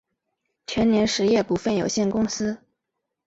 [0.65, 2.57] 全联实业股份有限公司